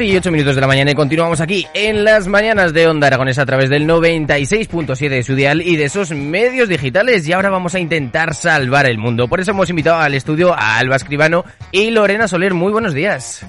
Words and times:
Y 0.00 0.16
8 0.16 0.30
minutos 0.30 0.54
de 0.54 0.60
la 0.60 0.66
mañana 0.66 0.92
y 0.92 0.94
continuamos 0.94 1.40
aquí 1.40 1.66
en 1.74 2.04
las 2.04 2.26
mañanas 2.26 2.72
de 2.72 2.86
Onda 2.86 3.08
Aragonesa 3.08 3.42
a 3.42 3.46
través 3.46 3.68
del 3.68 3.86
96.7 3.86 5.08
de 5.08 5.22
su 5.22 5.34
dial 5.34 5.60
y 5.60 5.76
de 5.76 5.84
esos 5.84 6.12
medios 6.12 6.68
digitales 6.68 7.28
y 7.28 7.32
ahora 7.32 7.50
vamos 7.50 7.74
a 7.74 7.80
intentar 7.80 8.34
salvar 8.34 8.86
el 8.86 8.96
mundo. 8.96 9.28
Por 9.28 9.40
eso 9.40 9.50
hemos 9.50 9.68
invitado 9.70 9.98
al 9.98 10.14
estudio 10.14 10.54
a 10.54 10.78
Alba 10.78 10.96
Escribano 10.96 11.44
y 11.70 11.90
Lorena 11.90 12.26
Soler. 12.26 12.54
Muy 12.54 12.72
buenos 12.72 12.94
días. 12.94 13.44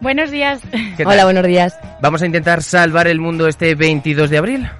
Buenos 0.00 0.30
días. 0.30 0.62
Hola, 1.04 1.24
buenos 1.24 1.46
días. 1.46 1.78
¿Vamos 2.00 2.22
a 2.22 2.26
intentar 2.26 2.62
salvar 2.62 3.06
el 3.06 3.20
mundo 3.20 3.46
este 3.46 3.74
22 3.74 4.30
de 4.30 4.38
abril? 4.38 4.70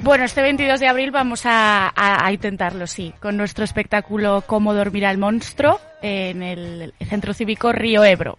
Bueno, 0.00 0.24
este 0.24 0.40
22 0.40 0.80
de 0.80 0.86
abril 0.86 1.10
vamos 1.10 1.42
a, 1.44 1.92
a, 1.94 2.32
intentarlo, 2.32 2.86
sí, 2.86 3.12
con 3.20 3.36
nuestro 3.36 3.64
espectáculo 3.64 4.44
Cómo 4.46 4.72
dormir 4.72 5.04
al 5.04 5.18
monstruo 5.18 5.80
en 6.00 6.42
el 6.42 6.94
Centro 7.08 7.34
Cívico 7.34 7.72
Río 7.72 8.04
Ebro 8.04 8.38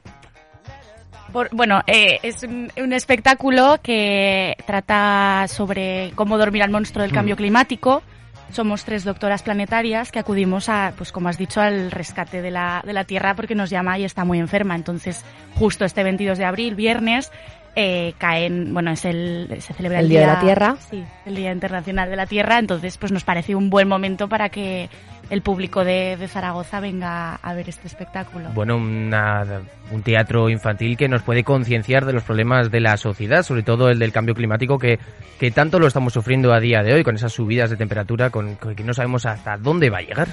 bueno, 1.52 1.81
eh, 1.88 2.19
es 2.23 2.44
un, 2.44 2.94
espectáculo 2.94 3.80
que 3.81 4.55
trata 4.66 5.45
sobre 5.47 6.11
cómo 6.16 6.38
dormir 6.38 6.63
al 6.63 6.71
monstruo 6.71 7.03
del 7.03 7.11
cambio 7.11 7.36
mm. 7.36 7.38
climático. 7.38 8.03
Somos 8.52 8.83
tres 8.83 9.03
doctoras 9.03 9.44
planetarias 9.44 10.11
que 10.11 10.19
acudimos 10.19 10.69
a, 10.69 10.94
pues 10.97 11.11
como 11.11 11.30
has 11.30 11.38
dicho, 11.38 11.61
al 11.61 11.91
rescate 11.91 12.41
de 12.41 12.49
la, 12.49 12.81
de 12.83 12.94
la 12.94 13.03
Tierra 13.03 13.36
porque 13.36 13.53
nos 13.53 13.69
llama 13.69 13.99
y 13.99 14.05
está 14.05 14.25
muy 14.25 14.39
enferma. 14.39 14.75
Entonces, 14.75 15.23
justo 15.55 15.86
este 15.86 16.03
22 16.03 16.38
de 16.38 16.45
abril, 16.45 16.73
viernes, 16.73 17.31
eh, 17.75 18.14
caen, 18.17 18.73
bueno, 18.73 18.91
es 18.91 19.05
el, 19.05 19.47
se 19.59 19.73
celebra 19.73 19.99
el, 19.99 20.09
día, 20.09 20.21
de 20.21 20.27
la 20.27 20.39
Tierra. 20.39 20.75
Sí, 20.89 21.03
el 21.25 21.36
Día 21.36 21.52
Internacional 21.52 22.09
de 22.09 22.16
la 22.16 22.25
Tierra. 22.25 22.58
Entonces, 22.58 22.97
pues 22.97 23.11
nos 23.11 23.23
pareció 23.23 23.58
un 23.58 23.69
buen 23.69 23.88
momento 23.88 24.27
para 24.27 24.49
que 24.49 24.89
el 25.30 25.41
público 25.41 25.83
de, 25.83 26.17
de 26.17 26.27
Zaragoza 26.27 26.80
venga 26.80 27.35
a 27.35 27.53
ver 27.53 27.69
este 27.69 27.88
espectáculo. 27.88 28.49
Bueno, 28.53 28.77
una, 28.77 29.44
un 29.91 30.02
teatro 30.02 30.49
infantil 30.49 30.97
que 30.97 31.08
nos 31.08 31.21
puede 31.21 31.44
concienciar 31.44 32.05
de 32.05 32.13
los 32.13 32.23
problemas 32.23 32.71
de 32.71 32.80
la 32.80 32.97
sociedad, 32.97 33.44
sobre 33.44 33.64
todo 33.64 33.89
el 33.89 33.99
del 33.99 34.11
cambio 34.11 34.36
climático 34.36 34.77
que, 34.77 34.99
que 35.39 35.52
tanto 35.52 35.80
lo 35.80 35.87
estamos 35.87 36.14
sufriendo 36.14 36.54
a 36.54 36.59
día 36.59 36.81
de 36.83 36.93
hoy, 36.93 37.04
con 37.04 37.15
esas 37.15 37.33
subidas 37.33 37.70
de 37.70 37.77
temperatura, 37.77 38.30
con, 38.30 38.58
que 38.58 38.83
no 38.83 38.93
sabemos 38.93 39.26
hasta 39.26 39.58
dónde 39.58 39.89
va 39.89 39.99
a 39.99 40.02
llegar. 40.02 40.27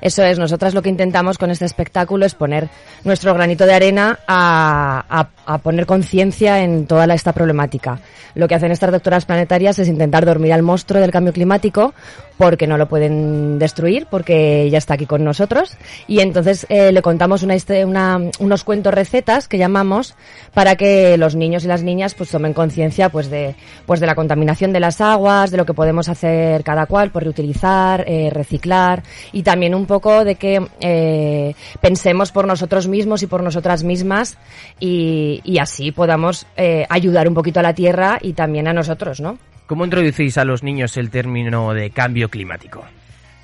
Eso 0.00 0.22
es, 0.22 0.38
nosotras 0.38 0.74
lo 0.74 0.82
que 0.82 0.88
intentamos 0.88 1.38
con 1.38 1.50
este 1.50 1.64
espectáculo 1.64 2.26
es 2.26 2.34
poner 2.34 2.68
nuestro 3.04 3.34
granito 3.34 3.66
de 3.66 3.74
arena 3.74 4.18
a, 4.26 5.28
a, 5.46 5.58
poner 5.58 5.86
conciencia 5.86 6.62
en 6.62 6.86
toda 6.86 7.12
esta 7.14 7.32
problemática. 7.32 7.98
Lo 8.34 8.46
que 8.46 8.54
hacen 8.54 8.70
estas 8.70 8.92
doctoras 8.92 9.24
planetarias 9.24 9.78
es 9.78 9.88
intentar 9.88 10.24
dormir 10.24 10.52
al 10.52 10.62
monstruo 10.62 11.00
del 11.00 11.10
cambio 11.10 11.32
climático 11.32 11.94
porque 12.36 12.66
no 12.66 12.76
lo 12.76 12.88
pueden 12.88 13.58
destruir, 13.58 14.06
porque 14.10 14.27
ya 14.28 14.78
está 14.78 14.94
aquí 14.94 15.06
con 15.06 15.24
nosotros. 15.24 15.76
Y 16.06 16.20
entonces 16.20 16.66
eh, 16.68 16.92
le 16.92 17.02
contamos 17.02 17.42
una, 17.42 17.56
una, 17.84 18.20
unos 18.38 18.64
cuentos 18.64 18.94
recetas 18.94 19.48
que 19.48 19.58
llamamos 19.58 20.14
para 20.54 20.76
que 20.76 21.16
los 21.16 21.34
niños 21.34 21.64
y 21.64 21.68
las 21.68 21.82
niñas 21.82 22.14
pues 22.14 22.30
tomen 22.30 22.52
conciencia 22.52 23.08
pues 23.08 23.30
de, 23.30 23.54
pues 23.86 24.00
de 24.00 24.06
la 24.06 24.14
contaminación 24.14 24.72
de 24.72 24.80
las 24.80 25.00
aguas, 25.00 25.50
de 25.50 25.56
lo 25.56 25.66
que 25.66 25.74
podemos 25.74 26.08
hacer 26.08 26.64
cada 26.64 26.86
cual 26.86 27.10
por 27.10 27.22
reutilizar, 27.22 28.04
eh, 28.06 28.30
reciclar 28.30 29.02
y 29.32 29.42
también 29.42 29.74
un 29.74 29.86
poco 29.86 30.24
de 30.24 30.34
que 30.34 30.66
eh, 30.80 31.54
pensemos 31.80 32.32
por 32.32 32.46
nosotros 32.46 32.88
mismos 32.88 33.22
y 33.22 33.26
por 33.26 33.42
nosotras 33.42 33.84
mismas 33.84 34.38
y, 34.80 35.40
y 35.44 35.58
así 35.58 35.92
podamos 35.92 36.46
ayudar 36.88 37.28
un 37.28 37.34
poquito 37.34 37.60
a 37.60 37.62
la 37.62 37.74
tierra 37.74 38.18
y 38.20 38.32
también 38.32 38.68
a 38.68 38.72
nosotros, 38.72 39.20
¿no? 39.20 39.38
¿Cómo 39.66 39.84
introducís 39.84 40.38
a 40.38 40.44
los 40.44 40.62
niños 40.62 40.96
el 40.96 41.10
término 41.10 41.74
de 41.74 41.90
cambio 41.90 42.30
climático? 42.30 42.84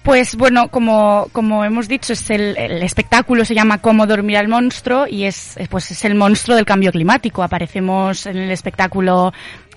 Pues 0.04 0.37
bueno, 0.37 0.69
como, 0.69 1.28
como 1.32 1.65
hemos 1.65 1.88
dicho, 1.88 2.12
es 2.12 2.28
el, 2.28 2.59
el, 2.59 2.82
espectáculo 2.82 3.42
se 3.47 3.54
llama 3.54 3.81
Cómo 3.81 4.06
dormir 4.06 4.37
al 4.37 4.48
monstruo 4.48 5.06
y 5.09 5.25
es, 5.25 5.56
pues 5.70 5.91
es 5.92 6.04
el 6.04 6.15
monstruo 6.15 6.56
del 6.56 6.66
cambio 6.66 6.92
climático. 6.92 7.42
Aparecemos 7.42 8.26
en 8.26 8.37
el 8.37 8.50
espectáculo 8.50 9.32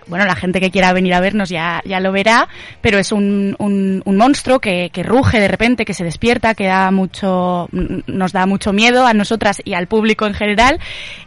bueno, 0.08 0.26
la 0.26 0.36
gente 0.36 0.60
que 0.60 0.72
quiera 0.72 0.94
venir 0.94 1.14
a 1.14 1.20
vernos 1.20 1.50
ya, 1.50 1.82
ya 1.86 2.00
lo 2.00 2.12
verá, 2.12 2.48
pero 2.82 2.98
es 2.98 3.12
un, 3.12 3.56
un, 3.60 4.02
un 4.06 4.18
monstruo 4.18 4.60
que, 4.60 4.90
que, 4.92 5.04
ruge 5.04 5.40
de 5.40 5.48
repente, 5.48 5.86
que 5.86 5.94
se 5.94 6.04
despierta, 6.04 6.56
que 6.56 6.66
da 6.66 6.92
mucho, 6.92 7.68
nos 7.72 8.32
da 8.32 8.46
mucho 8.46 8.74
miedo 8.74 9.06
a 9.06 9.14
nosotras 9.14 9.62
y 9.64 9.74
al 9.74 9.88
público 9.88 10.26
en 10.26 10.34
general. 10.34 10.80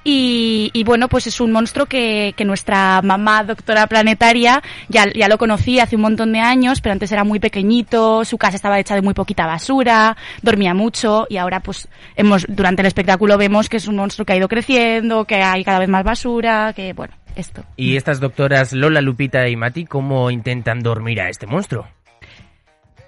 Y, 0.02 0.70
y 0.72 0.84
bueno, 0.84 1.08
pues 1.08 1.26
es 1.26 1.40
un 1.40 1.52
monstruo 1.52 1.86
que, 1.86 2.34
que 2.36 2.44
nuestra 2.44 3.02
mamá 3.02 3.44
doctora 3.44 3.86
planetaria 3.86 4.62
ya, 4.88 5.06
ya 5.12 5.28
lo 5.28 5.38
conocía 5.38 5.84
hace 5.84 5.96
un 5.96 6.02
montón 6.02 6.32
de 6.32 6.40
años, 6.40 6.80
pero 6.80 6.94
antes 6.94 7.12
era 7.12 7.24
muy 7.24 7.38
pequeñito, 7.38 8.24
su 8.24 8.38
casa 8.38 8.56
estaba 8.56 8.78
hecha 8.80 8.89
de 8.94 9.02
muy 9.02 9.14
poquita 9.14 9.46
basura, 9.46 10.16
dormía 10.42 10.74
mucho 10.74 11.26
y 11.28 11.36
ahora 11.36 11.60
pues 11.60 11.88
hemos, 12.16 12.46
durante 12.48 12.82
el 12.82 12.86
espectáculo 12.86 13.38
vemos 13.38 13.68
que 13.68 13.76
es 13.76 13.88
un 13.88 13.96
monstruo 13.96 14.24
que 14.24 14.32
ha 14.32 14.36
ido 14.36 14.48
creciendo, 14.48 15.24
que 15.24 15.42
hay 15.42 15.64
cada 15.64 15.78
vez 15.78 15.88
más 15.88 16.04
basura, 16.04 16.72
que 16.74 16.92
bueno, 16.92 17.14
esto. 17.36 17.64
¿Y 17.76 17.96
estas 17.96 18.20
doctoras 18.20 18.72
Lola, 18.72 19.00
Lupita 19.00 19.48
y 19.48 19.56
Mati 19.56 19.84
cómo 19.84 20.30
intentan 20.30 20.80
dormir 20.80 21.20
a 21.20 21.28
este 21.28 21.46
monstruo? 21.46 21.86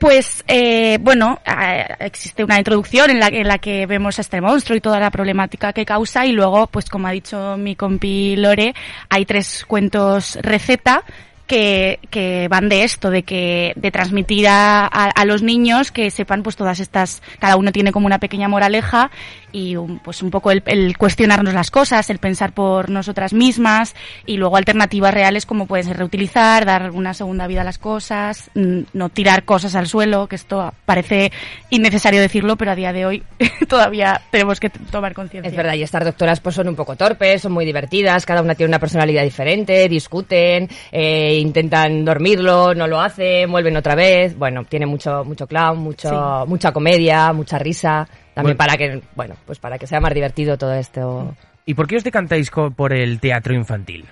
Pues 0.02 0.42
eh, 0.48 0.98
bueno, 1.00 1.38
eh, 1.46 1.86
existe 2.00 2.42
una 2.42 2.58
introducción 2.58 3.08
en 3.10 3.20
la, 3.20 3.28
en 3.28 3.46
la 3.46 3.58
que 3.58 3.86
vemos 3.86 4.18
a 4.18 4.22
este 4.22 4.40
monstruo 4.40 4.76
y 4.76 4.80
toda 4.80 4.98
la 4.98 5.12
problemática 5.12 5.72
que 5.72 5.84
causa 5.84 6.26
y 6.26 6.32
luego, 6.32 6.66
pues 6.66 6.88
como 6.88 7.06
ha 7.06 7.12
dicho 7.12 7.56
mi 7.56 7.76
compi 7.76 8.34
Lore, 8.34 8.74
hay 9.08 9.24
tres 9.24 9.64
cuentos 9.64 10.38
receta 10.42 11.04
que, 11.52 12.46
van 12.48 12.68
de 12.68 12.84
esto, 12.84 13.10
de 13.10 13.24
que 13.24 13.72
de 13.76 13.90
transmitir 13.90 14.48
a, 14.48 14.86
a, 14.86 15.24
los 15.24 15.42
niños 15.42 15.92
que 15.92 16.10
sepan 16.10 16.42
pues 16.42 16.56
todas 16.56 16.80
estas, 16.80 17.22
cada 17.38 17.56
uno 17.56 17.72
tiene 17.72 17.92
como 17.92 18.06
una 18.06 18.18
pequeña 18.18 18.48
moraleja 18.48 19.10
y 19.52 19.76
un, 19.76 19.98
pues 19.98 20.22
un 20.22 20.30
poco 20.30 20.50
el, 20.50 20.62
el, 20.64 20.96
cuestionarnos 20.96 21.52
las 21.52 21.70
cosas, 21.70 22.08
el 22.08 22.18
pensar 22.18 22.52
por 22.52 22.88
nosotras 22.88 23.34
mismas 23.34 23.94
y 24.24 24.38
luego 24.38 24.56
alternativas 24.56 25.12
reales 25.12 25.44
como 25.44 25.66
pueden 25.66 25.84
ser 25.84 25.98
reutilizar, 25.98 26.64
dar 26.64 26.90
una 26.90 27.12
segunda 27.12 27.46
vida 27.46 27.60
a 27.60 27.64
las 27.64 27.78
cosas, 27.78 28.50
no 28.54 29.08
tirar 29.10 29.44
cosas 29.44 29.74
al 29.74 29.86
suelo, 29.86 30.28
que 30.28 30.36
esto 30.36 30.72
parece 30.86 31.32
innecesario 31.68 32.20
decirlo, 32.20 32.56
pero 32.56 32.70
a 32.70 32.74
día 32.74 32.94
de 32.94 33.04
hoy 33.04 33.22
todavía 33.68 34.22
tenemos 34.30 34.58
que 34.58 34.70
tomar 34.70 35.12
conciencia. 35.12 35.50
Es 35.50 35.56
verdad, 35.56 35.74
y 35.74 35.82
estas 35.82 36.04
doctoras 36.04 36.40
pues 36.40 36.54
son 36.54 36.68
un 36.68 36.76
poco 36.76 36.96
torpes, 36.96 37.42
son 37.42 37.52
muy 37.52 37.66
divertidas, 37.66 38.24
cada 38.24 38.40
una 38.40 38.54
tiene 38.54 38.70
una 38.70 38.78
personalidad 38.78 39.22
diferente, 39.22 39.88
discuten, 39.88 40.68
eh, 40.90 41.41
intentan 41.42 42.04
dormirlo, 42.04 42.74
no 42.74 42.86
lo 42.86 43.00
hacen, 43.00 43.50
vuelven 43.50 43.76
otra 43.76 43.94
vez, 43.94 44.36
bueno, 44.36 44.64
tiene 44.64 44.86
mucho 44.86 45.24
mucho 45.24 45.46
clown, 45.46 45.78
mucho 45.78 46.08
sí. 46.08 46.48
mucha 46.48 46.72
comedia, 46.72 47.32
mucha 47.32 47.58
risa. 47.58 48.08
También 48.34 48.56
bueno. 48.56 48.58
para 48.58 48.76
que, 48.78 49.02
bueno, 49.14 49.34
pues 49.44 49.58
para 49.58 49.78
que 49.78 49.86
sea 49.86 50.00
más 50.00 50.14
divertido 50.14 50.56
todo 50.56 50.72
esto. 50.72 51.34
¿Y 51.66 51.74
por 51.74 51.86
qué 51.86 51.96
os 51.96 52.04
decantáis 52.04 52.50
por 52.50 52.92
el 52.92 53.20
teatro 53.20 53.54
infantil? 53.54 54.06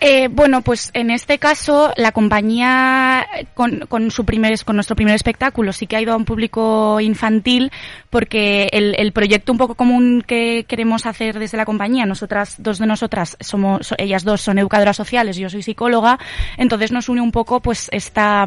Eh, 0.00 0.28
bueno, 0.28 0.60
pues 0.60 0.90
en 0.92 1.10
este 1.10 1.38
caso 1.38 1.90
la 1.96 2.12
compañía 2.12 3.26
con, 3.54 3.80
con, 3.88 4.10
su 4.10 4.26
primer, 4.26 4.62
con 4.64 4.76
nuestro 4.76 4.94
primer 4.94 5.14
espectáculo 5.14 5.72
sí 5.72 5.86
que 5.86 5.96
ha 5.96 6.02
ido 6.02 6.12
a 6.12 6.16
un 6.16 6.26
público 6.26 7.00
infantil 7.00 7.72
porque 8.10 8.68
el, 8.72 8.94
el, 8.98 9.12
proyecto 9.12 9.52
un 9.52 9.58
poco 9.58 9.74
común 9.74 10.22
que 10.26 10.66
queremos 10.68 11.06
hacer 11.06 11.38
desde 11.38 11.56
la 11.56 11.64
compañía, 11.64 12.04
nosotras, 12.04 12.56
dos 12.58 12.78
de 12.78 12.86
nosotras 12.86 13.38
somos, 13.40 13.94
ellas 13.96 14.22
dos 14.22 14.42
son 14.42 14.58
educadoras 14.58 14.96
sociales, 14.96 15.36
yo 15.38 15.48
soy 15.48 15.62
psicóloga, 15.62 16.18
entonces 16.58 16.92
nos 16.92 17.08
une 17.08 17.22
un 17.22 17.32
poco 17.32 17.60
pues 17.60 17.88
esta 17.90 18.46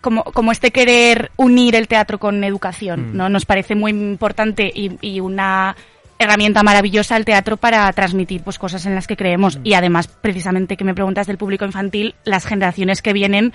como, 0.00 0.22
como 0.24 0.52
este 0.52 0.70
querer 0.70 1.30
unir 1.36 1.74
el 1.74 1.88
teatro 1.88 2.18
con 2.18 2.42
educación, 2.44 3.12
Mm. 3.12 3.16
¿no? 3.16 3.28
Nos 3.28 3.44
parece 3.44 3.74
muy 3.74 3.90
importante 3.90 4.70
y, 4.72 4.96
y 5.00 5.20
una 5.20 5.76
herramienta 6.20 6.62
maravillosa 6.62 7.16
el 7.16 7.24
teatro 7.24 7.56
para 7.56 7.92
transmitir 7.92 8.42
pues 8.42 8.58
cosas 8.58 8.86
en 8.86 8.94
las 8.94 9.06
que 9.08 9.16
creemos 9.16 9.56
Mm. 9.58 9.60
y 9.64 9.74
además 9.74 10.06
precisamente 10.06 10.76
que 10.76 10.84
me 10.84 10.94
preguntas 10.94 11.26
del 11.26 11.38
público 11.38 11.64
infantil 11.64 12.14
las 12.24 12.46
generaciones 12.46 13.02
que 13.02 13.12
vienen 13.12 13.52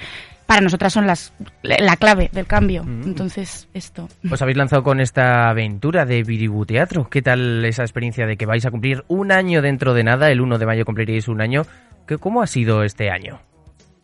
para 0.48 0.62
nosotras 0.62 0.92
son 0.94 1.08
las 1.08 1.32
la 1.64 1.96
clave 1.98 2.30
del 2.34 2.46
cambio 2.48 2.84
Mm. 2.84 3.04
entonces 3.06 3.68
esto 3.74 4.10
Os 4.30 4.42
habéis 4.42 4.58
lanzado 4.58 4.84
con 4.84 5.00
esta 5.00 5.50
aventura 5.50 6.06
de 6.06 6.24
Biribu 6.24 6.66
Teatro. 6.66 7.08
¿Qué 7.10 7.22
tal 7.22 7.64
esa 7.66 7.84
experiencia 7.84 8.26
de 8.26 8.36
que 8.38 8.46
vais 8.46 8.66
a 8.66 8.72
cumplir 8.72 9.04
un 9.08 9.32
año 9.32 9.62
dentro 9.62 9.94
de 9.94 10.04
nada? 10.04 10.30
El 10.32 10.42
1 10.42 10.58
de 10.58 10.66
mayo 10.66 10.86
cumpliréis 10.86 11.28
un 11.28 11.42
año. 11.42 11.64
¿Qué- 12.08 12.18
¿Cómo 12.18 12.42
ha 12.42 12.48
sido 12.48 12.84
este 12.84 13.10
año? 13.10 13.40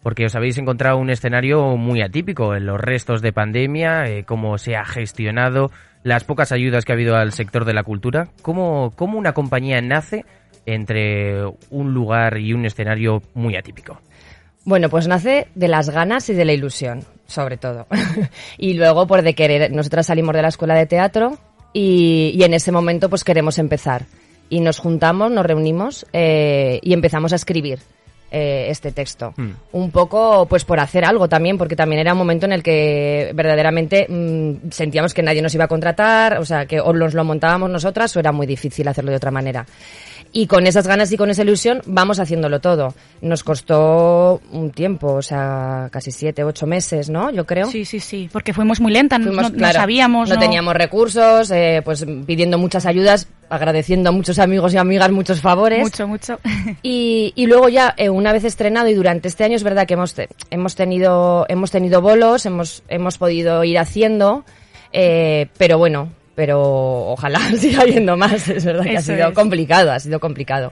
Porque 0.01 0.25
os 0.25 0.36
habéis 0.36 0.57
encontrado 0.57 0.98
un 0.98 1.09
escenario 1.09 1.77
muy 1.77 2.01
atípico 2.01 2.56
en 2.56 2.65
los 2.65 2.80
restos 2.80 3.21
de 3.21 3.33
pandemia, 3.33 4.06
eh, 4.06 4.24
cómo 4.24 4.57
se 4.57 4.75
ha 4.75 4.83
gestionado, 4.83 5.71
las 6.03 6.24
pocas 6.24 6.51
ayudas 6.51 6.86
que 6.86 6.92
ha 6.92 6.95
habido 6.95 7.15
al 7.15 7.31
sector 7.33 7.65
de 7.65 7.74
la 7.74 7.83
cultura. 7.83 8.30
¿Cómo, 8.42 8.94
cómo 8.95 9.18
una 9.18 9.33
compañía 9.33 9.80
nace 9.81 10.25
entre 10.65 11.45
un 11.69 11.94
lugar 11.94 12.38
y 12.38 12.53
un 12.53 12.65
escenario 12.65 13.21
muy 13.33 13.56
atípico? 13.56 14.00
Bueno, 14.63 14.89
pues 14.89 15.07
nace 15.07 15.48
de 15.56 15.68
las 15.68 15.89
ganas 15.89 16.30
y 16.30 16.33
de 16.33 16.45
la 16.45 16.54
ilusión, 16.54 17.04
sobre 17.25 17.57
todo. 17.57 17.88
y 18.57 18.74
luego 18.74 19.07
por 19.07 19.21
de 19.21 19.33
querer. 19.33 19.71
Nosotras 19.71 20.07
salimos 20.07 20.36
de 20.36 20.42
la 20.42 20.50
escuela 20.50 20.75
de 20.75 20.86
teatro 20.86 21.38
y, 21.74 22.31
y 22.36 22.44
en 22.44 22.54
ese 22.54 22.71
momento 22.71 23.09
pues 23.09 23.24
queremos 23.24 23.57
empezar. 23.57 24.06
Y 24.50 24.59
nos 24.59 24.80
juntamos, 24.80 25.31
nos 25.31 25.45
reunimos 25.45 26.06
eh, 26.12 26.80
y 26.83 26.94
empezamos 26.94 27.31
a 27.33 27.38
escribir 27.38 27.80
eh, 28.31 28.68
este 28.69 28.92
texto. 28.92 29.33
Mm. 29.36 29.50
Un 29.74 29.92
poco 29.92 30.45
pues 30.45 30.63
por 30.63 30.80
hacer 30.80 31.04
algo 31.04 31.28
también, 31.28 31.57
porque 31.57 31.75
también 31.75 32.00
era 32.00 32.13
un 32.13 32.18
momento 32.18 32.45
en 32.45 32.54
el 32.54 32.63
que 32.63 33.31
verdaderamente 33.36 34.07
mm, 34.10 34.72
sentíamos 34.72 35.13
que 35.13 35.22
nadie 35.22 35.42
nos 35.42 35.54
iba 35.54 35.66
a 35.66 35.68
contratar, 35.68 36.39
o 36.39 36.45
sea, 36.45 36.66
que 36.66 36.80
o 36.80 36.94
nos 36.94 37.13
lo 37.13 37.24
montábamos 37.24 37.69
nosotras 37.69 38.16
o 38.16 38.19
era 38.19 38.31
muy 38.31 38.48
difícil 38.48 38.88
hacerlo 38.88 39.12
de 39.12 39.18
otra 39.18 39.31
manera. 39.31 39.66
Y 40.33 40.48
con 40.48 40.66
esas 40.66 40.88
ganas 40.88 41.12
y 41.12 41.18
con 41.18 41.30
esa 41.30 41.42
ilusión 41.42 41.81
vamos 41.86 42.19
haciéndolo 42.19 42.62
todo. 42.62 42.94
Nos 43.22 43.44
costó 43.44 44.39
un 44.54 44.72
tiempo, 44.72 45.13
o 45.16 45.22
sea, 45.22 45.89
casi 45.92 46.12
siete, 46.12 46.44
ocho 46.45 46.66
meses, 46.66 47.10
¿no? 47.10 47.31
Yo 47.31 47.45
creo. 47.45 47.68
sí 47.69 47.83
sí 47.83 48.00
sí 48.00 48.30
porque 48.31 48.54
fuimos 48.54 48.80
muy 48.80 48.94
lentas 48.94 49.19
no, 49.19 49.25
Fuimos, 49.28 49.51
no 49.51 49.57
claro, 49.57 49.80
sabíamos 49.80 50.30
no, 50.30 50.39
teníamos 50.39 50.74
recursos, 50.74 51.51
eh, 51.51 51.81
pues 51.83 52.06
pidiendo 52.25 52.57
muchas 52.57 52.86
ayudas, 52.86 53.28
agradeciendo 53.50 54.07
a 54.10 54.12
muchos 54.13 54.39
amigos 54.39 54.74
y 54.74 54.78
amigas 54.78 55.12
muchos 55.12 55.42
favores. 55.42 55.81
mucho 55.81 56.07
mucho 56.07 56.39
Y, 56.81 57.33
y 57.36 57.45
luego 57.48 57.68
ya 57.68 57.94
eh, 57.98 58.10
una 58.10 58.31
vez 58.31 58.45
estrenado 58.45 58.88
y 58.88 58.94
durante 58.94 59.28
este 59.28 59.44
año 59.44 59.57
es 59.57 59.63
verdad 59.63 59.86
que 59.86 59.95
hemos 59.95 60.13
te- 60.13 60.30
hemos 60.50 60.75
tenido 60.75 61.45
hemos 61.50 61.72
tenido 61.72 62.01
bolos, 62.01 62.45
hemos 62.45 62.83
hemos 62.88 63.18
podido 63.18 63.66
ir 63.66 63.78
haciendo, 63.78 64.45
eh, 64.94 65.48
pero 65.57 65.78
bueno, 65.78 66.10
pero 66.36 67.12
ojalá 67.12 67.39
siga 67.57 67.81
habiendo 67.81 68.18
más. 68.18 68.48
Es 68.48 68.66
verdad 68.66 68.83
que 68.83 68.98
ha 68.98 69.01
sido 69.01 69.30
es. 69.30 69.33
complicado, 69.33 69.92
ha 69.92 70.00
sido 70.00 70.19
complicado. 70.19 70.72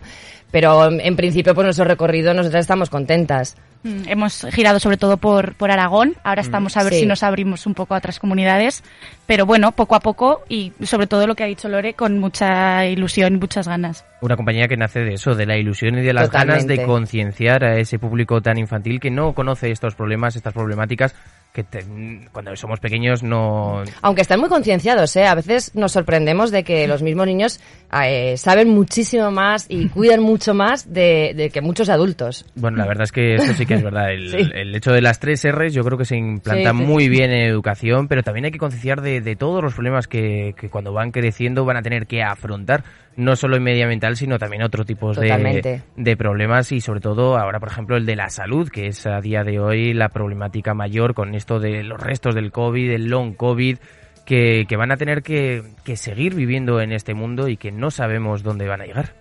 Pero 0.51 0.89
en, 0.91 1.15
principio 1.15 1.53
por 1.53 1.63
nuestro 1.63 1.85
recorrido 1.85 2.33
nosotras 2.33 2.61
estamos 2.61 2.89
contentas. 2.89 3.55
Mm, 3.83 4.07
Hemos 4.07 4.47
girado 4.51 4.79
sobre 4.79 4.97
todo 4.97 5.17
por, 5.17 5.53
por 5.55 5.69
Aragón. 5.69 6.15
Ahora 6.23 6.41
estamos 6.41 6.75
a 6.75 6.83
ver 6.83 6.93
sí. 6.93 6.99
si 7.01 7.05
nos 7.05 7.21
abrimos 7.21 7.67
un 7.67 7.75
poco 7.75 7.93
a 7.93 7.99
otras 7.99 8.19
comunidades. 8.19 8.83
Pero 9.29 9.45
bueno, 9.45 9.71
poco 9.73 9.93
a 9.93 9.99
poco 9.99 10.41
y 10.49 10.73
sobre 10.81 11.05
todo 11.05 11.27
lo 11.27 11.35
que 11.35 11.43
ha 11.43 11.45
dicho 11.45 11.69
Lore 11.69 11.93
con 11.93 12.17
mucha 12.17 12.83
ilusión 12.87 13.35
y 13.35 13.37
muchas 13.37 13.67
ganas. 13.67 14.03
Una 14.21 14.35
compañía 14.35 14.67
que 14.67 14.75
nace 14.75 15.01
de 15.01 15.13
eso, 15.13 15.35
de 15.35 15.45
la 15.45 15.55
ilusión 15.55 15.99
y 15.99 16.01
de 16.01 16.13
las 16.13 16.31
ganas 16.31 16.65
de 16.65 16.73
Totalmente. 16.77 16.85
concienciar 16.85 17.63
a 17.63 17.77
ese 17.77 17.99
público 17.99 18.41
tan 18.41 18.57
infantil 18.57 18.99
que 18.99 19.11
no 19.11 19.33
conoce 19.33 19.69
estos 19.69 19.93
problemas, 19.93 20.35
estas 20.35 20.51
problemáticas, 20.53 21.13
que 21.53 21.63
te- 21.63 21.85
cuando 22.31 22.55
somos 22.55 22.79
pequeños 22.79 23.23
no... 23.23 23.83
Aunque 24.01 24.21
están 24.21 24.39
muy 24.39 24.49
concienciados, 24.49 25.15
¿eh? 25.15 25.25
A 25.25 25.35
veces 25.35 25.73
nos 25.73 25.91
sorprendemos 25.93 26.51
de 26.51 26.63
que 26.63 26.87
los 26.87 27.01
mismos 27.01 27.27
niños 27.27 27.59
eh, 28.03 28.35
saben 28.37 28.69
muchísimo 28.69 29.31
más 29.31 29.67
y 29.69 29.87
cuidan 29.89 30.21
mucho 30.21 30.53
más 30.53 30.91
de, 30.93 31.33
de 31.35 31.49
que 31.49 31.61
muchos 31.61 31.87
adultos. 31.89 32.45
Bueno, 32.55 32.77
la 32.77 32.85
verdad 32.87 33.03
es 33.05 33.11
que 33.11 33.35
eso 33.35 33.53
sí 33.53 33.65
que 33.65 33.75
es 33.75 33.83
verdad. 33.83 34.11
El, 34.11 34.29
Sí. 34.31 34.49
el 34.53 34.75
hecho 34.75 34.91
de 34.91 35.01
las 35.01 35.19
tres 35.19 35.43
R's 35.49 35.73
yo 35.73 35.83
creo 35.83 35.97
que 35.97 36.05
se 36.05 36.17
implanta 36.17 36.71
Sí, 36.71 36.77
sí, 36.77 36.83
muy 36.83 37.03
sí. 37.05 37.09
bien 37.09 37.31
en 37.31 37.43
educación, 37.49 38.07
pero 38.09 38.21
también 38.21 38.45
hay 38.45 38.51
que 38.51 38.59
concienciar 38.59 39.01
de, 39.01 39.18
de 39.21 39.35
todos 39.35 39.63
los 39.63 39.73
problemas 39.73 40.07
que, 40.07 40.53
que 40.57 40.69
cuando 40.69 40.93
van 40.93 41.11
creciendo 41.11 41.65
van 41.65 41.77
a 41.77 41.81
tener 41.81 42.07
que 42.07 42.23
afrontar, 42.23 42.83
no 43.15 43.35
solo 43.35 43.57
en 43.57 43.63
medioambiental, 43.63 44.15
sino 44.15 44.39
también 44.39 44.63
otro 44.63 44.85
tipos 44.85 45.17
de, 45.17 45.81
de 45.95 46.17
problemas 46.17 46.71
y 46.71 46.81
sobre 46.81 47.01
todo 47.01 47.37
ahora, 47.37 47.59
por 47.59 47.69
ejemplo, 47.69 47.97
el 47.97 48.05
de 48.05 48.15
la 48.15 48.29
salud, 48.29 48.69
que 48.69 48.87
es 48.87 49.05
a 49.05 49.21
día 49.21 49.43
de 49.43 49.59
hoy 49.59 49.93
la 49.93 50.09
problemática 50.09 50.73
mayor 50.73 51.13
con 51.13 51.35
esto 51.35 51.59
de 51.59 51.83
los 51.83 51.99
restos 51.99 52.35
del 52.35 52.51
COVID, 52.51 52.91
el 52.91 53.05
long 53.07 53.35
COVID, 53.35 53.77
que, 54.25 54.65
que 54.67 54.77
van 54.77 54.91
a 54.91 54.97
tener 54.97 55.23
que, 55.23 55.63
que 55.83 55.97
seguir 55.97 56.35
viviendo 56.35 56.81
en 56.81 56.91
este 56.91 57.13
mundo 57.13 57.47
y 57.47 57.57
que 57.57 57.71
no 57.71 57.91
sabemos 57.91 58.43
dónde 58.43 58.67
van 58.67 58.81
a 58.81 58.85
llegar. 58.85 59.13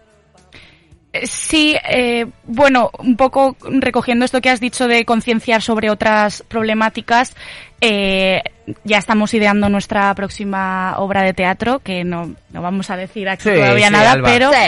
Eh, 1.13 1.27
Sí, 1.27 1.77
eh, 1.89 2.27
bueno, 2.45 2.91
un 2.99 3.17
poco 3.17 3.57
recogiendo 3.63 4.25
esto 4.25 4.41
que 4.41 4.51
has 4.51 4.61
dicho 4.61 4.87
de 4.87 5.05
concienciar 5.05 5.63
sobre 5.63 5.91
otras 5.91 6.45
problemáticas, 6.47 7.35
eh, 7.81 8.43
ya 8.85 8.99
estamos 8.99 9.33
ideando 9.35 9.69
nuestra 9.69 10.15
próxima 10.15 10.95
obra 10.99 11.23
de 11.23 11.33
teatro, 11.33 11.79
que 11.79 12.05
no, 12.05 12.35
no 12.53 12.63
vamos 12.63 12.91
a 12.91 12.97
decir 12.97 13.29
aquí 13.29 13.45
Sí, 13.45 13.51
todavía 13.55 13.87
sí, 13.87 13.93
nada, 13.93 14.13
Alba, 14.13 14.29
pero 14.29 14.51
Sí, 14.53 14.59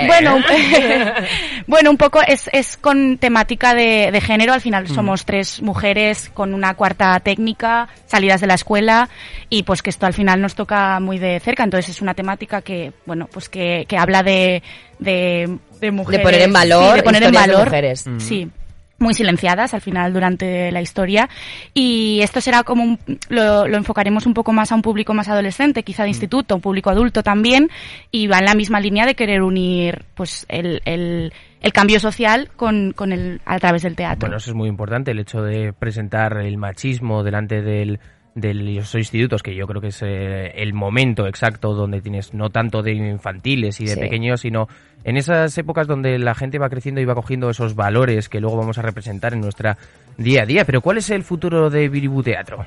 sí. 0.00 0.06
bueno, 0.06 0.38
bueno, 1.66 1.90
un 1.90 1.96
poco 1.96 2.20
es, 2.26 2.48
es 2.52 2.76
con 2.76 3.18
temática 3.18 3.74
de, 3.74 4.10
de 4.12 4.20
género, 4.20 4.52
al 4.52 4.60
final 4.60 4.88
somos 4.88 5.24
tres 5.24 5.60
mujeres 5.62 6.30
con 6.32 6.54
una 6.54 6.74
cuarta 6.74 7.18
técnica, 7.20 7.88
salidas 8.06 8.40
de 8.40 8.46
la 8.46 8.54
escuela, 8.54 9.08
y 9.48 9.64
pues 9.64 9.82
que 9.82 9.90
esto 9.90 10.06
al 10.06 10.14
final 10.14 10.40
nos 10.40 10.54
toca 10.54 10.98
muy 11.00 11.18
de 11.18 11.40
cerca, 11.40 11.64
entonces 11.64 11.90
es 11.90 12.00
una 12.02 12.14
temática 12.14 12.62
que, 12.62 12.92
bueno, 13.04 13.28
pues 13.32 13.48
que, 13.48 13.84
que 13.88 13.96
habla 13.98 14.22
de, 14.22 14.62
de, 14.98 15.58
de 15.80 15.90
mujeres. 15.90 16.24
poner 16.24 16.42
en 16.42 16.52
valor 16.52 16.90
sí, 16.92 16.96
de 16.96 17.02
poner 17.02 17.22
en 17.24 17.32
de 17.32 17.38
valor, 17.38 17.64
mujeres. 17.66 18.06
Mm. 18.06 18.20
sí 18.20 18.50
muy 19.00 19.14
silenciadas 19.14 19.74
al 19.74 19.80
final 19.80 20.12
durante 20.12 20.70
la 20.70 20.80
historia. 20.80 21.28
Y 21.74 22.20
esto 22.22 22.40
será 22.40 22.62
como 22.62 22.84
un- 22.84 22.98
lo, 23.28 23.66
lo 23.66 23.76
enfocaremos 23.76 24.26
un 24.26 24.34
poco 24.34 24.52
más 24.52 24.70
a 24.70 24.74
un 24.76 24.82
público 24.82 25.14
más 25.14 25.28
adolescente 25.28 25.82
quizá 25.82 26.04
de 26.04 26.10
instituto 26.10 26.54
un 26.54 26.60
público 26.60 26.90
adulto 26.90 27.22
también 27.22 27.68
y 28.12 28.26
va 28.26 28.38
en 28.38 28.44
la 28.44 28.54
misma 28.54 28.78
línea 28.78 29.06
de 29.06 29.14
querer 29.14 29.42
unir 29.42 30.04
pues 30.14 30.44
el, 30.48 30.82
el, 30.84 31.32
el 31.60 31.72
cambio 31.72 31.98
social 31.98 32.50
con, 32.56 32.92
con 32.92 33.12
el 33.12 33.40
a 33.46 33.58
través 33.58 33.82
del 33.82 33.96
teatro. 33.96 34.20
Bueno, 34.20 34.36
eso 34.36 34.50
es 34.50 34.56
muy 34.56 34.68
importante, 34.68 35.10
el 35.12 35.18
hecho 35.18 35.42
de 35.42 35.72
presentar 35.72 36.36
el 36.38 36.58
machismo 36.58 37.22
delante 37.24 37.62
del, 37.62 37.98
de 38.34 38.54
los 38.54 38.94
institutos, 38.94 39.42
que 39.42 39.54
yo 39.54 39.66
creo 39.66 39.80
que 39.80 39.88
es 39.88 40.02
eh, 40.02 40.52
el 40.56 40.72
momento 40.72 41.26
exacto 41.26 41.74
donde 41.74 42.00
tienes 42.00 42.32
no 42.32 42.50
tanto 42.50 42.82
de 42.82 42.92
infantiles 42.92 43.80
y 43.80 43.86
de 43.86 43.94
Sí. 43.94 44.00
pequeños, 44.00 44.40
sino 44.42 44.68
en 45.04 45.16
esas 45.16 45.56
épocas 45.58 45.86
donde 45.86 46.18
la 46.18 46.34
gente 46.34 46.58
va 46.58 46.68
creciendo 46.68 47.00
y 47.00 47.04
va 47.04 47.14
cogiendo 47.14 47.50
esos 47.50 47.74
valores 47.74 48.28
que 48.28 48.40
luego 48.40 48.56
vamos 48.56 48.78
a 48.78 48.82
representar 48.82 49.32
en 49.32 49.40
nuestra 49.40 49.76
día 50.16 50.42
a 50.42 50.46
día. 50.46 50.64
Pero 50.64 50.80
¿cuál 50.80 50.98
es 50.98 51.10
el 51.10 51.24
futuro 51.24 51.70
de 51.70 51.88
Biribu 51.88 52.22
Teatro? 52.22 52.64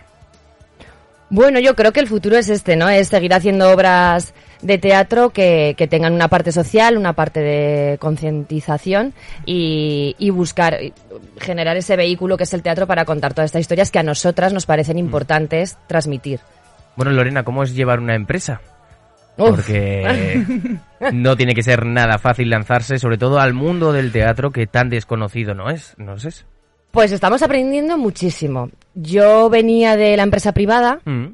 Bueno, 1.30 1.60
yo 1.60 1.76
creo 1.76 1.92
que 1.92 2.00
el 2.00 2.08
futuro 2.08 2.38
es 2.38 2.50
este, 2.50 2.76
¿no? 2.76 2.90
Es 2.90 3.08
seguir 3.08 3.34
haciendo 3.34 3.72
obras 3.72 4.34
de 4.64 4.78
teatro 4.78 5.30
que, 5.30 5.76
que 5.78 5.88
tengan 5.88 6.14
una 6.14 6.28
parte 6.30 6.52
social, 6.52 6.98
una 6.98 7.14
parte 7.14 7.42
de 7.42 7.98
concientización 8.00 9.14
y, 9.46 10.16
y 10.18 10.30
buscar 10.30 10.78
generar 11.40 11.78
ese 11.78 11.96
vehículo 11.96 12.38
que 12.38 12.44
es 12.44 12.54
el 12.54 12.64
teatro 12.64 12.88
para 12.88 13.06
contar 13.06 13.34
todas 13.34 13.50
estas 13.50 13.62
historias 13.62 13.92
que 13.92 14.00
a 14.00 14.04
nosotras 14.04 14.54
nos 14.54 14.66
parecen 14.66 14.98
importantes 14.98 15.78
transmitir. 15.88 16.40
Bueno, 16.96 17.12
Lorena, 17.12 17.44
¿cómo 17.44 17.64
es 17.64 17.76
llevar 17.76 18.00
una 18.00 18.16
empresa? 18.16 18.62
Uf. 19.38 19.50
Porque 19.50 20.44
no 21.14 21.36
tiene 21.36 21.56
que 21.56 21.64
ser 21.64 21.86
nada 21.86 22.18
fácil 22.20 22.50
lanzarse, 22.50 23.00
sobre 23.00 23.18
todo 23.18 23.40
al 23.40 23.54
mundo 23.54 23.92
del 23.92 24.12
teatro 24.12 24.52
que 24.52 24.68
tan 24.68 24.90
desconocido 24.90 25.54
no 25.54 25.70
es, 25.70 25.96
¿no 25.98 26.16
es? 26.16 26.46
Pues 26.92 27.12
estamos 27.12 27.42
aprendiendo 27.42 27.98
muchísimo. 27.98 28.70
Yo 28.94 29.50
venía 29.50 29.98
de 29.98 30.16
la 30.16 30.24
empresa 30.24 30.52
privada, 30.52 31.00
Mm. 31.06 31.30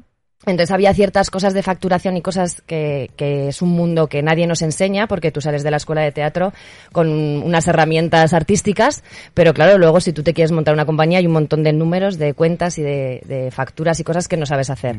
Entonces 0.46 0.70
había 0.70 0.94
ciertas 0.94 1.30
cosas 1.30 1.52
de 1.52 1.62
facturación 1.62 2.16
y 2.16 2.22
cosas 2.22 2.62
que, 2.66 3.10
que 3.16 3.48
es 3.48 3.60
un 3.60 3.70
mundo 3.70 4.06
que 4.06 4.22
nadie 4.22 4.46
nos 4.46 4.62
enseña 4.62 5.06
porque 5.06 5.30
tú 5.30 5.42
sales 5.42 5.62
de 5.62 5.70
la 5.70 5.76
escuela 5.76 6.00
de 6.00 6.12
teatro 6.12 6.54
con 6.92 7.08
unas 7.08 7.68
herramientas 7.68 8.32
artísticas, 8.32 9.04
pero 9.34 9.52
claro, 9.52 9.76
luego 9.76 10.00
si 10.00 10.14
tú 10.14 10.22
te 10.22 10.32
quieres 10.32 10.50
montar 10.50 10.72
una 10.72 10.86
compañía 10.86 11.18
hay 11.18 11.26
un 11.26 11.34
montón 11.34 11.62
de 11.62 11.74
números, 11.74 12.16
de 12.16 12.32
cuentas 12.32 12.78
y 12.78 12.82
de, 12.82 13.22
de 13.26 13.50
facturas 13.50 14.00
y 14.00 14.04
cosas 14.04 14.28
que 14.28 14.38
no 14.38 14.46
sabes 14.46 14.70
hacer. 14.70 14.96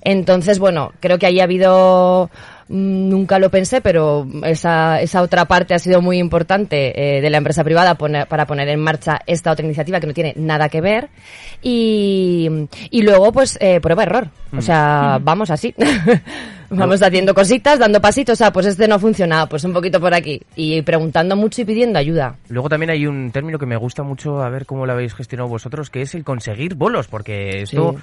Entonces, 0.00 0.58
bueno, 0.58 0.92
creo 1.00 1.18
que 1.18 1.26
ahí 1.26 1.40
ha 1.40 1.44
habido 1.44 2.30
mm, 2.30 2.57
nunca 2.68 3.38
lo 3.38 3.50
pensé, 3.50 3.80
pero 3.80 4.26
esa, 4.44 5.00
esa 5.00 5.22
otra 5.22 5.46
parte 5.46 5.74
ha 5.74 5.78
sido 5.78 6.02
muy 6.02 6.18
importante 6.18 7.18
eh, 7.18 7.20
de 7.20 7.30
la 7.30 7.38
empresa 7.38 7.64
privada 7.64 7.94
para 7.94 8.46
poner 8.46 8.68
en 8.68 8.80
marcha 8.80 9.20
esta 9.26 9.52
otra 9.52 9.64
iniciativa 9.64 10.00
que 10.00 10.06
no 10.06 10.14
tiene 10.14 10.34
nada 10.36 10.68
que 10.68 10.80
ver. 10.80 11.08
Y, 11.62 12.48
y 12.90 13.02
luego, 13.02 13.32
pues, 13.32 13.58
eh, 13.60 13.80
prueba-error. 13.80 14.28
O 14.56 14.60
sea, 14.60 15.18
vamos 15.20 15.50
así. 15.50 15.74
vamos 16.70 17.02
haciendo 17.02 17.34
cositas, 17.34 17.78
dando 17.78 18.00
pasitos. 18.00 18.34
O 18.34 18.36
sea, 18.36 18.52
pues 18.52 18.66
este 18.66 18.86
no 18.86 18.96
ha 18.96 18.98
funcionado, 18.98 19.48
pues 19.48 19.64
un 19.64 19.72
poquito 19.72 20.00
por 20.00 20.14
aquí. 20.14 20.40
Y 20.54 20.82
preguntando 20.82 21.36
mucho 21.36 21.62
y 21.62 21.64
pidiendo 21.64 21.98
ayuda. 21.98 22.36
Luego 22.48 22.68
también 22.68 22.90
hay 22.90 23.06
un 23.06 23.30
término 23.30 23.58
que 23.58 23.66
me 23.66 23.76
gusta 23.76 24.02
mucho, 24.02 24.42
a 24.42 24.48
ver 24.50 24.66
cómo 24.66 24.86
lo 24.86 24.92
habéis 24.92 25.14
gestionado 25.14 25.48
vosotros, 25.48 25.90
que 25.90 26.02
es 26.02 26.14
el 26.14 26.24
conseguir 26.24 26.74
bolos, 26.74 27.08
porque 27.08 27.62
esto... 27.62 27.96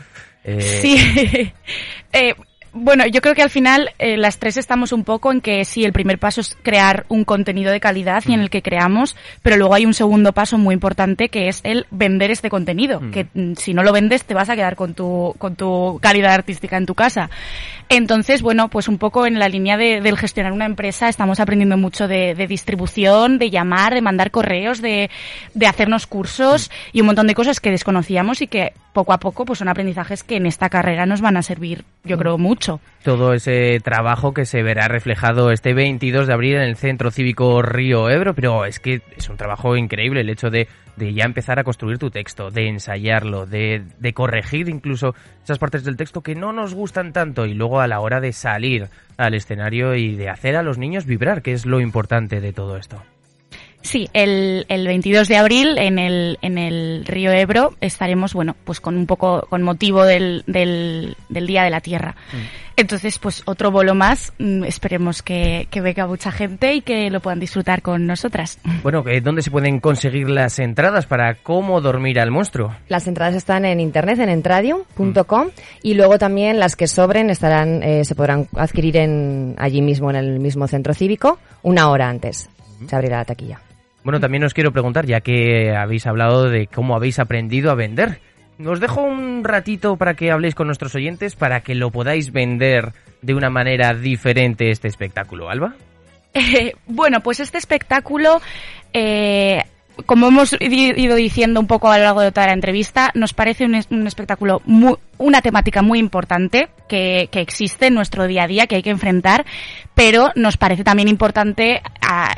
Sí. 0.59 0.97
Eh, 0.97 1.53
eh, 2.13 2.35
bueno, 2.77 3.07
yo 3.07 3.21
creo 3.21 3.33
que 3.35 3.41
al 3.41 3.49
final 3.49 3.91
eh, 3.99 4.17
las 4.17 4.37
tres 4.37 4.57
estamos 4.57 4.91
un 4.91 5.05
poco 5.05 5.31
en 5.31 5.39
que 5.39 5.63
sí, 5.63 5.85
el 5.85 5.93
primer 5.93 6.19
paso 6.19 6.41
es 6.41 6.57
crear 6.61 7.05
un 7.07 7.23
contenido 7.23 7.71
de 7.71 7.79
calidad 7.79 8.21
y 8.27 8.33
en 8.33 8.41
el 8.41 8.49
que 8.49 8.61
creamos, 8.61 9.15
pero 9.41 9.55
luego 9.55 9.73
hay 9.73 9.85
un 9.85 9.93
segundo 9.93 10.33
paso 10.33 10.57
muy 10.57 10.73
importante 10.73 11.29
que 11.29 11.47
es 11.47 11.61
el 11.63 11.85
vender 11.89 12.31
este 12.31 12.49
contenido, 12.49 12.99
mm. 12.99 13.11
que 13.11 13.27
mm, 13.33 13.53
si 13.55 13.73
no 13.73 13.81
lo 13.81 13.93
vendes 13.93 14.25
te 14.25 14.33
vas 14.33 14.49
a 14.49 14.55
quedar 14.55 14.75
con 14.75 14.93
tu, 14.93 15.33
con 15.37 15.55
tu 15.55 15.99
calidad 16.01 16.33
artística 16.33 16.75
en 16.75 16.85
tu 16.85 16.95
casa. 16.95 17.29
Entonces, 17.87 18.41
bueno, 18.41 18.67
pues 18.69 18.89
un 18.89 18.97
poco 18.97 19.25
en 19.25 19.39
la 19.39 19.47
línea 19.47 19.77
de, 19.77 20.01
del 20.01 20.17
gestionar 20.17 20.51
una 20.51 20.65
empresa 20.65 21.07
estamos 21.07 21.39
aprendiendo 21.39 21.77
mucho 21.77 22.09
de, 22.09 22.35
de 22.35 22.45
distribución, 22.45 23.37
de 23.37 23.51
llamar, 23.51 23.93
de 23.93 24.01
mandar 24.01 24.31
correos, 24.31 24.81
de, 24.81 25.09
de 25.53 25.67
hacernos 25.67 26.07
cursos 26.07 26.69
y 26.91 26.99
un 26.99 27.07
montón 27.07 27.27
de 27.27 27.35
cosas 27.35 27.61
que 27.61 27.71
desconocíamos 27.71 28.41
y 28.41 28.47
que 28.47 28.73
poco 28.91 29.13
a 29.13 29.19
poco 29.19 29.45
pues 29.45 29.59
son 29.59 29.67
aprendizajes 29.67 30.23
que 30.23 30.37
en 30.37 30.45
esta 30.47 30.69
carrera 30.69 31.05
nos 31.05 31.21
van 31.21 31.37
a 31.37 31.43
servir, 31.43 31.85
yo 32.03 32.17
creo, 32.17 32.37
mucho. 32.37 32.64
Todo 33.03 33.33
ese 33.33 33.79
trabajo 33.83 34.33
que 34.33 34.45
se 34.45 34.63
verá 34.63 34.87
reflejado 34.87 35.51
este 35.51 35.73
22 35.73 36.27
de 36.27 36.33
abril 36.33 36.55
en 36.55 36.63
el 36.63 36.75
Centro 36.75 37.11
Cívico 37.11 37.61
Río 37.61 38.09
Ebro, 38.09 38.33
pero 38.33 38.65
es 38.65 38.79
que 38.79 39.01
es 39.15 39.29
un 39.29 39.37
trabajo 39.37 39.77
increíble 39.77 40.21
el 40.21 40.29
hecho 40.29 40.49
de, 40.49 40.67
ya 40.97 41.25
empezar 41.25 41.59
a 41.59 41.63
construir 41.63 41.97
tu 41.97 42.09
texto, 42.09 42.49
de 42.49 42.67
ensayarlo, 42.67 43.45
de 43.45 44.13
corregir 44.13 44.69
incluso 44.69 45.13
esas 45.43 45.59
partes 45.59 45.83
del 45.83 45.97
texto 45.97 46.21
que 46.21 46.35
no 46.35 46.53
nos 46.53 46.73
gustan 46.73 47.13
tanto 47.13 47.45
y 47.45 47.53
luego 47.53 47.79
a 47.79 47.87
la 47.87 47.99
hora 47.99 48.19
de 48.19 48.33
salir 48.33 48.89
al 49.17 49.33
escenario 49.33 49.95
y 49.95 50.15
de 50.15 50.29
hacer 50.29 50.55
a 50.55 50.63
los 50.63 50.77
niños 50.77 51.05
vibrar, 51.05 51.41
que 51.41 51.53
es 51.53 51.65
lo 51.65 51.79
importante 51.79 52.41
de 52.41 52.53
todo 52.53 52.77
esto. 52.77 53.01
Sí, 53.85 54.09
el, 54.13 54.65
el 54.67 54.87
22 54.87 55.27
de 55.27 55.37
abril 55.37 55.77
en 55.77 55.99
el, 55.99 56.39
en 56.41 56.57
el 56.57 57.05
río 57.05 57.31
Ebro 57.31 57.75
estaremos, 57.81 58.33
bueno, 58.33 58.55
pues 58.63 58.81
con 58.81 58.97
un 58.97 59.05
poco, 59.05 59.45
con 59.47 59.61
motivo 59.61 60.03
del, 60.03 60.43
del, 60.47 61.15
del 61.29 61.45
Día 61.45 61.63
de 61.63 61.69
la 61.69 61.81
Tierra. 61.81 62.15
Mm. 62.33 62.65
Entonces, 62.77 63.19
pues 63.19 63.43
otro 63.45 63.69
bolo 63.69 63.93
más, 63.93 64.33
mm, 64.39 64.63
esperemos 64.63 65.21
que, 65.21 65.67
que 65.69 65.81
venga 65.81 66.07
mucha 66.07 66.31
gente 66.31 66.73
y 66.73 66.81
que 66.81 67.11
lo 67.11 67.19
puedan 67.19 67.39
disfrutar 67.39 67.83
con 67.83 68.07
nosotras. 68.07 68.57
Bueno, 68.81 69.03
¿dónde 69.21 69.43
se 69.43 69.51
pueden 69.51 69.79
conseguir 69.79 70.31
las 70.31 70.57
entradas 70.57 71.05
para 71.05 71.35
cómo 71.35 71.79
dormir 71.79 72.19
al 72.19 72.31
monstruo? 72.31 72.75
Las 72.87 73.05
entradas 73.05 73.35
están 73.35 73.65
en 73.65 73.79
internet, 73.79 74.17
en 74.17 74.29
entradium.com 74.29 75.45
mm. 75.45 75.49
y 75.83 75.93
luego 75.93 76.17
también 76.17 76.59
las 76.59 76.75
que 76.75 76.87
sobren 76.87 77.29
estarán, 77.29 77.83
eh, 77.83 78.03
se 78.03 78.15
podrán 78.15 78.47
adquirir 78.55 78.97
en, 78.97 79.53
allí 79.59 79.83
mismo, 79.83 80.09
en 80.09 80.15
el 80.15 80.39
mismo 80.39 80.67
centro 80.67 80.95
cívico, 80.95 81.37
una 81.61 81.91
hora 81.91 82.09
antes. 82.09 82.49
Se 82.87 82.95
abrirá 82.95 83.17
la 83.17 83.25
taquilla. 83.25 83.59
Bueno, 84.05 84.19
también 84.19 84.43
os 84.43 84.53
quiero 84.53 84.71
preguntar, 84.71 85.07
ya 85.07 85.19
que 85.21 85.75
habéis 85.75 86.05
hablado 86.05 86.47
de 86.47 86.67
cómo 86.67 86.95
habéis 86.95 87.17
aprendido 87.17 87.71
a 87.71 87.75
vender. 87.75 88.19
Os 88.63 88.79
dejo 88.79 89.01
un 89.01 89.43
ratito 89.43 89.97
para 89.97 90.13
que 90.13 90.29
habléis 90.29 90.53
con 90.53 90.67
nuestros 90.67 90.93
oyentes 90.93 91.35
para 91.35 91.61
que 91.61 91.73
lo 91.73 91.89
podáis 91.89 92.31
vender 92.31 92.93
de 93.23 93.33
una 93.33 93.49
manera 93.49 93.95
diferente 93.95 94.69
este 94.69 94.87
espectáculo, 94.87 95.49
Alba. 95.49 95.73
Eh, 96.37 96.73
bueno, 96.85 97.21
pues 97.21 97.39
este 97.39 97.57
espectáculo 97.57 98.41
eh, 98.91 99.63
como 100.05 100.27
hemos 100.27 100.55
ido 100.59 101.15
diciendo 101.15 101.59
un 101.59 101.67
poco 101.67 101.91
a 101.91 101.97
lo 101.97 102.03
largo 102.03 102.21
de 102.21 102.31
toda 102.31 102.47
la 102.47 102.53
entrevista, 102.53 103.11
nos 103.13 103.33
parece 103.33 103.65
un, 103.65 103.75
espectáculo, 103.75 104.61
muy, 104.65 104.95
una 105.17 105.41
temática 105.41 105.81
muy 105.81 105.99
importante 105.99 106.69
que, 106.87 107.29
existe 107.31 107.87
en 107.87 107.93
nuestro 107.93 108.27
día 108.27 108.43
a 108.43 108.47
día, 108.47 108.67
que 108.67 108.75
hay 108.75 108.83
que 108.83 108.89
enfrentar, 108.89 109.45
pero 109.93 110.31
nos 110.35 110.57
parece 110.57 110.83
también 110.83 111.07
importante 111.07 111.81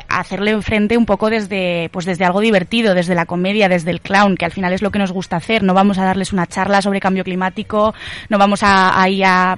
hacerle 0.08 0.60
frente 0.62 0.96
un 0.96 1.06
poco 1.06 1.30
desde, 1.30 1.88
pues 1.92 2.06
desde 2.06 2.24
algo 2.24 2.40
divertido, 2.40 2.94
desde 2.94 3.14
la 3.14 3.26
comedia, 3.26 3.68
desde 3.68 3.90
el 3.90 4.00
clown, 4.00 4.36
que 4.36 4.44
al 4.44 4.52
final 4.52 4.72
es 4.72 4.82
lo 4.82 4.90
que 4.90 4.98
nos 4.98 5.12
gusta 5.12 5.36
hacer. 5.36 5.62
No 5.62 5.74
vamos 5.74 5.98
a 5.98 6.04
darles 6.04 6.32
una 6.32 6.46
charla 6.46 6.82
sobre 6.82 7.00
cambio 7.00 7.24
climático, 7.24 7.94
no 8.28 8.38
vamos 8.38 8.62
a, 8.62 9.02
a, 9.02 9.04
a 9.04 9.56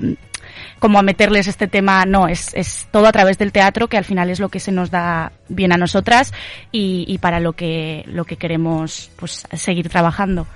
como 0.79 0.99
a 0.99 1.03
meterles 1.03 1.47
este 1.49 1.69
tema, 1.69 2.05
no, 2.07 2.29
es, 2.29 2.55
es 2.55 2.89
todo 2.91 3.07
a 3.07 3.13
través 3.13 3.39
del 3.39 3.53
teatro 3.53 3.89
que 3.89 3.97
al 3.97 4.05
final 4.05 4.31
es 4.31 4.41
lo 4.41 4.49
que 4.49 4.61
se 4.61 4.73
nos 4.73 4.91
da 4.91 5.33
bien 5.49 5.73
a 5.73 5.77
nosotras 5.77 6.33
y, 6.73 7.05
y 7.09 7.19
para 7.19 7.41
lo 7.41 7.53
que, 7.53 8.05
lo 8.07 8.25
que 8.25 8.37
queremos 8.37 9.11
pues 9.17 9.47
seguir 9.53 9.89
trabajando. 9.89 10.47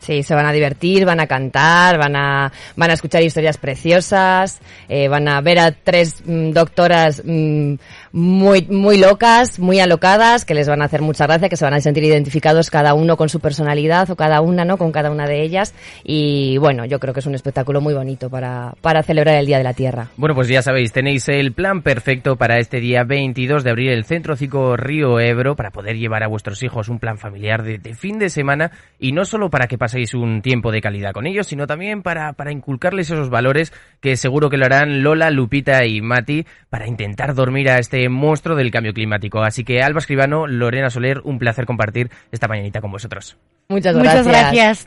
Sí, 0.00 0.22
se 0.22 0.34
van 0.34 0.46
a 0.46 0.52
divertir, 0.52 1.04
van 1.04 1.20
a 1.20 1.26
cantar, 1.26 1.98
van 1.98 2.16
a, 2.16 2.50
van 2.74 2.90
a 2.90 2.94
escuchar 2.94 3.22
historias 3.22 3.58
preciosas, 3.58 4.58
eh, 4.88 5.08
van 5.08 5.28
a 5.28 5.42
ver 5.42 5.58
a 5.58 5.72
tres 5.72 6.22
mm, 6.24 6.52
doctoras 6.52 7.22
mm, 7.22 7.74
muy, 8.12 8.66
muy 8.70 8.96
locas, 8.96 9.58
muy 9.58 9.78
alocadas, 9.78 10.46
que 10.46 10.54
les 10.54 10.68
van 10.68 10.80
a 10.80 10.86
hacer 10.86 11.02
mucha 11.02 11.26
gracia, 11.26 11.50
que 11.50 11.56
se 11.56 11.66
van 11.66 11.74
a 11.74 11.80
sentir 11.82 12.02
identificados 12.04 12.70
cada 12.70 12.94
uno 12.94 13.18
con 13.18 13.28
su 13.28 13.40
personalidad 13.40 14.10
o 14.10 14.16
cada 14.16 14.40
una, 14.40 14.64
¿no? 14.64 14.78
Con 14.78 14.90
cada 14.90 15.10
una 15.10 15.26
de 15.26 15.42
ellas. 15.42 15.74
Y 16.02 16.56
bueno, 16.56 16.86
yo 16.86 16.98
creo 16.98 17.12
que 17.12 17.20
es 17.20 17.26
un 17.26 17.34
espectáculo 17.34 17.82
muy 17.82 17.92
bonito 17.92 18.30
para, 18.30 18.74
para 18.80 19.02
celebrar 19.02 19.36
el 19.36 19.44
Día 19.46 19.58
de 19.58 19.64
la 19.64 19.74
Tierra. 19.74 20.08
Bueno, 20.16 20.34
pues 20.34 20.48
ya 20.48 20.62
sabéis, 20.62 20.92
tenéis 20.92 21.28
el 21.28 21.52
plan 21.52 21.82
perfecto 21.82 22.36
para 22.36 22.58
este 22.58 22.80
día 22.80 23.04
22 23.04 23.64
de 23.64 23.70
abril, 23.70 23.90
el 23.90 24.04
Centro 24.04 24.34
Cico 24.34 24.78
Río 24.78 25.20
Ebro, 25.20 25.56
para 25.56 25.70
poder 25.70 25.98
llevar 25.98 26.22
a 26.22 26.26
vuestros 26.26 26.62
hijos 26.62 26.88
un 26.88 26.98
plan 26.98 27.18
familiar 27.18 27.62
de, 27.62 27.76
de 27.76 27.94
fin 27.94 28.18
de 28.18 28.30
semana 28.30 28.70
y 28.98 29.12
no 29.12 29.26
solo 29.26 29.50
para 29.50 29.66
que 29.66 29.78
paséis 29.90 30.14
un 30.14 30.40
tiempo 30.40 30.70
de 30.70 30.80
calidad 30.80 31.10
con 31.12 31.26
ellos, 31.26 31.48
sino 31.48 31.66
también 31.66 32.02
para, 32.02 32.34
para 32.34 32.52
inculcarles 32.52 33.10
esos 33.10 33.28
valores 33.28 33.72
que 34.00 34.16
seguro 34.16 34.48
que 34.48 34.56
lo 34.56 34.66
harán 34.66 35.02
Lola, 35.02 35.30
Lupita 35.30 35.84
y 35.84 36.00
Mati 36.00 36.46
para 36.68 36.86
intentar 36.86 37.34
dormir 37.34 37.68
a 37.68 37.78
este 37.78 38.08
monstruo 38.08 38.56
del 38.56 38.70
cambio 38.70 38.94
climático. 38.94 39.42
Así 39.42 39.64
que 39.64 39.82
Alba 39.82 39.98
Escribano, 39.98 40.46
Lorena 40.46 40.90
Soler, 40.90 41.22
un 41.24 41.40
placer 41.40 41.66
compartir 41.66 42.08
esta 42.30 42.46
mañanita 42.46 42.80
con 42.80 42.92
vosotros. 42.92 43.36
Muchas 43.68 43.96
gracias. 43.96 44.26
Muchas 44.26 44.86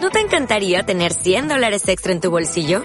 ¿No 0.00 0.10
te 0.10 0.20
encantaría 0.20 0.84
tener 0.84 1.12
100 1.12 1.48
dólares 1.48 1.88
extra 1.88 2.12
en 2.12 2.20
tu 2.20 2.30
bolsillo? 2.30 2.84